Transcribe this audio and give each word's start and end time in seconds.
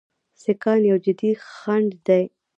سیکهان 0.41 0.79
یو 0.91 0.97
جدي 1.05 1.31
خنډ 1.49 1.89
دی. 2.07 2.23